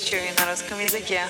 Пугачеве 0.00 0.32
на 0.38 0.50
русском 0.50 0.80
языке. 0.80 1.26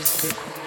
eyes 0.00 0.22
big. 0.22 0.59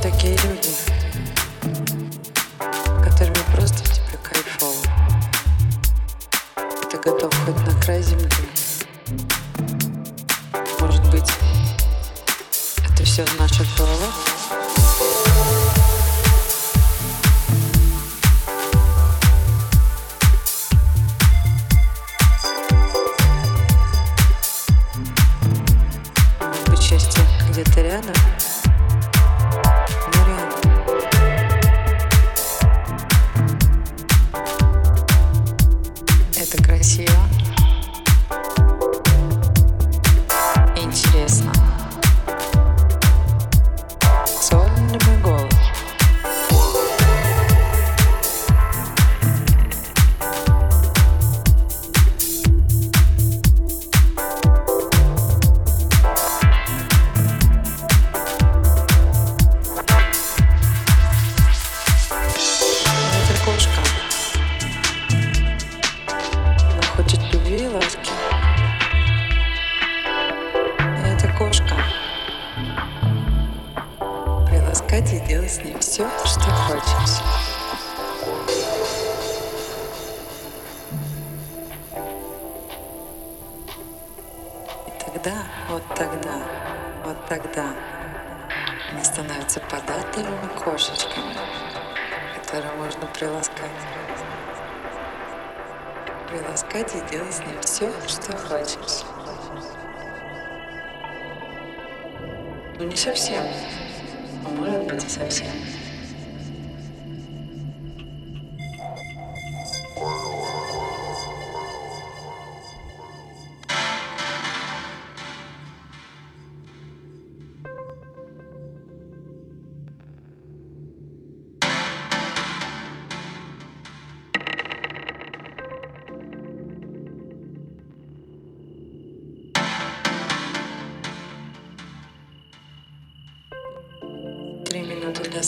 Tá 0.00 0.08
daquele 0.08 0.34
lugar. 0.48 0.89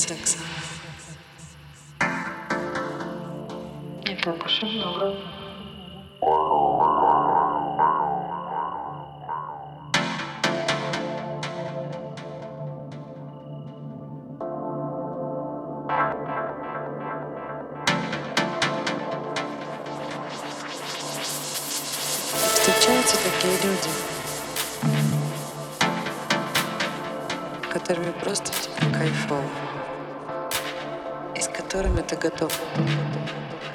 statistics. 0.02 0.41
готов. 32.16 32.52
готов. 32.76 33.71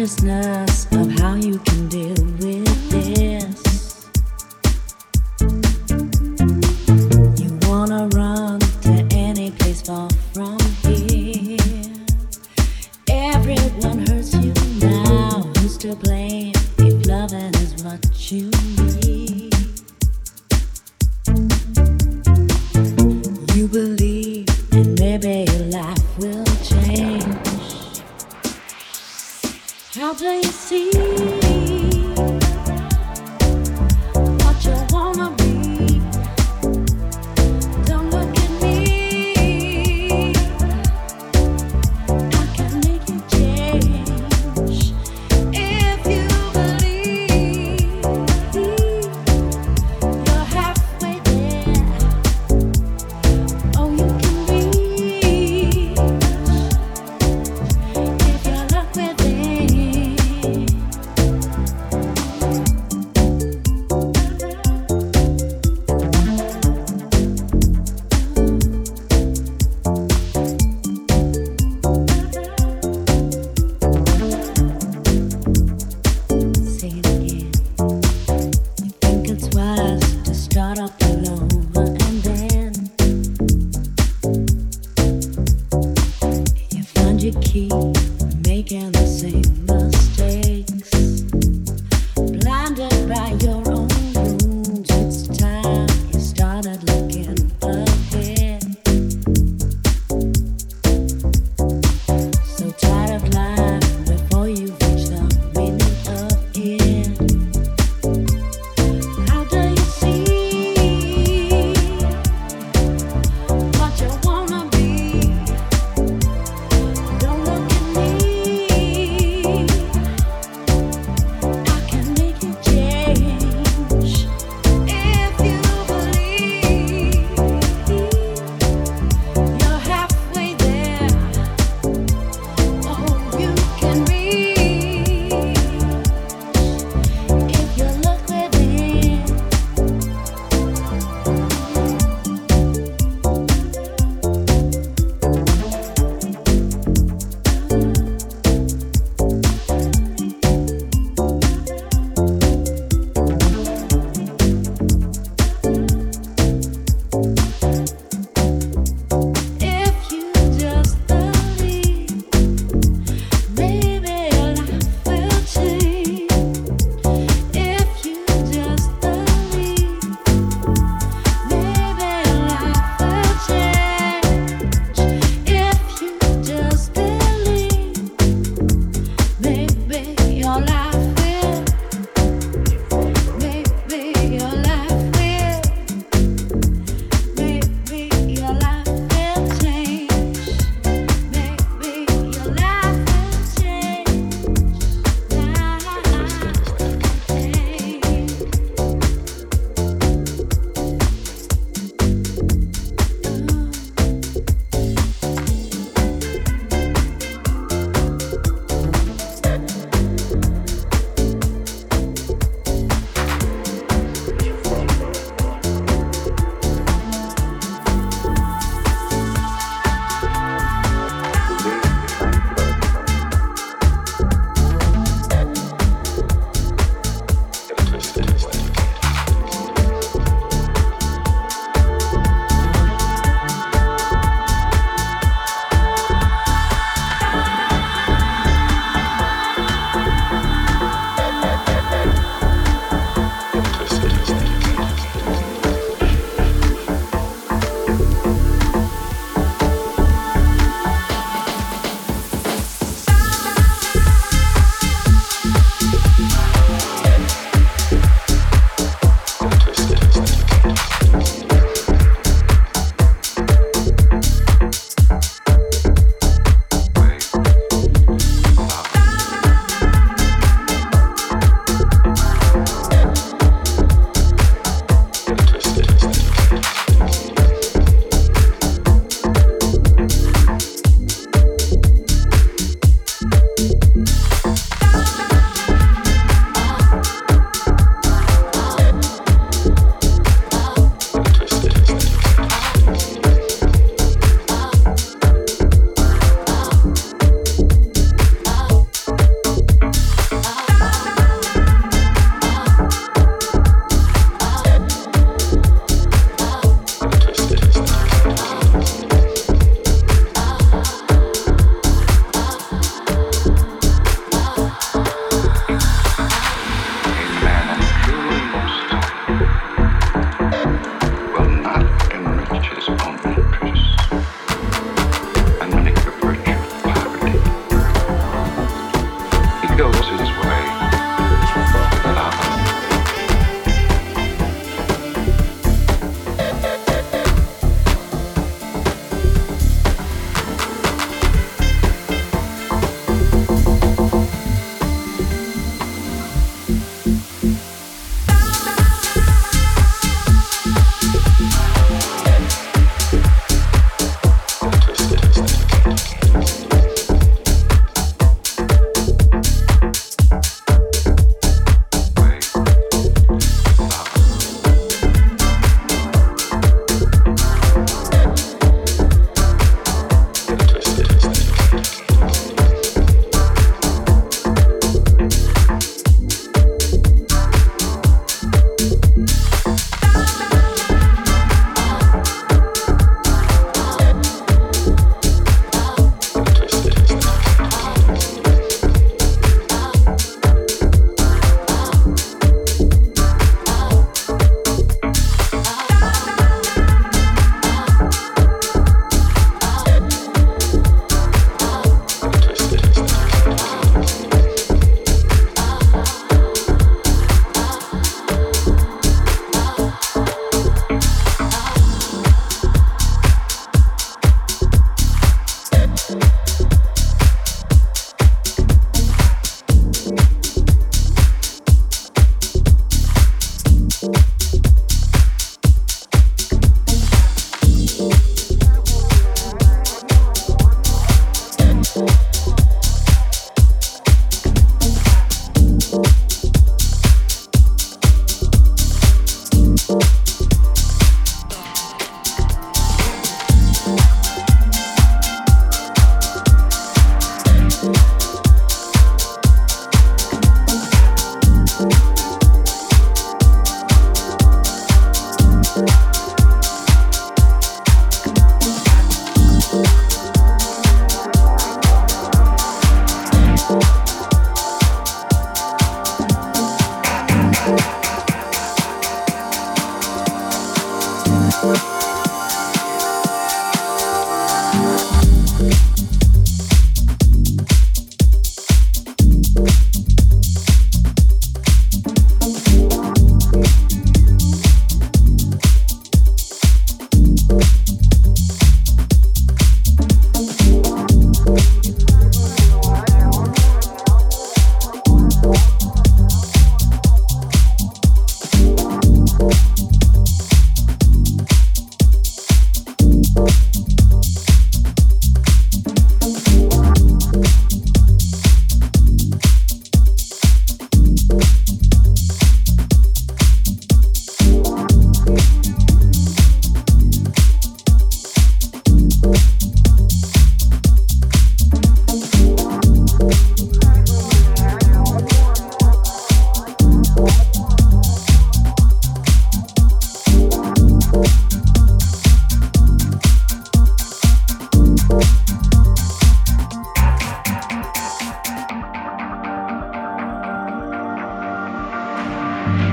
Consciousness 0.00 0.86
of 0.92 1.10
how 1.18 1.34
you 1.34 1.58
can 1.58 1.86
deal 1.88 1.99